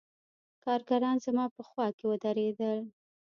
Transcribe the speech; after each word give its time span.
کارګران 0.63 1.17
زما 1.25 1.45
په 1.55 1.61
خوا 1.67 1.87
کښې 1.97 2.05
ودرېدل. 2.07 2.79